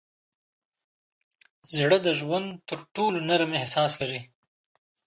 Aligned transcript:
زړه 1.77 1.97
د 2.05 2.07
ژوند 2.19 2.47
تر 2.69 2.79
ټولو 2.93 3.17
نرم 3.29 3.51
احساس 3.59 3.91
لري. 4.01 4.21